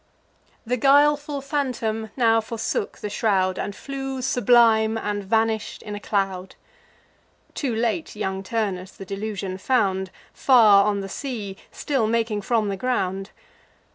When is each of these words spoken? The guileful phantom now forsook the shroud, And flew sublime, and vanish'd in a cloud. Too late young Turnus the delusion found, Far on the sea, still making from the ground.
The 0.65 0.77
guileful 0.77 1.41
phantom 1.41 2.09
now 2.17 2.41
forsook 2.41 2.97
the 2.97 3.09
shroud, 3.11 3.59
And 3.59 3.75
flew 3.75 4.23
sublime, 4.23 4.97
and 4.97 5.23
vanish'd 5.23 5.83
in 5.83 5.93
a 5.93 5.99
cloud. 5.99 6.55
Too 7.53 7.75
late 7.75 8.15
young 8.15 8.41
Turnus 8.41 8.93
the 8.93 9.05
delusion 9.05 9.59
found, 9.59 10.09
Far 10.33 10.85
on 10.87 11.01
the 11.01 11.07
sea, 11.07 11.55
still 11.69 12.07
making 12.07 12.41
from 12.41 12.69
the 12.69 12.77
ground. 12.77 13.29